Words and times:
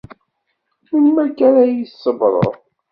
Melmi 0.89 1.11
akka 1.25 1.43
ara 1.49 1.63
yi-tṣebbreḍ? 1.65 2.51